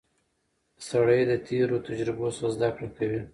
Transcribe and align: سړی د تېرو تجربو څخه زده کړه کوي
سړی 0.89 1.21
د 1.31 1.33
تېرو 1.47 1.77
تجربو 1.87 2.27
څخه 2.35 2.47
زده 2.55 2.69
کړه 2.75 2.87
کوي 2.97 3.21